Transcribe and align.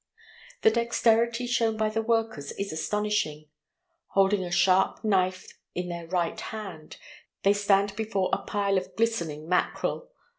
The 0.63 0.71
dexterity 0.71 1.45
shown 1.45 1.77
by 1.77 1.89
the 1.89 2.01
workers 2.01 2.53
is 2.53 2.73
astonishing. 2.73 3.45
Holding 4.15 4.43
a 4.43 4.49
sharp 4.49 5.03
knife 5.03 5.59
in 5.75 5.89
their 5.89 6.07
right 6.07 6.39
hand, 6.41 6.97
they 7.43 7.53
stand 7.53 7.95
before 7.95 8.31
a 8.33 8.39
pile 8.41 8.79
of 8.79 8.95
glistening 8.95 9.47
mackerel. 9.47 10.09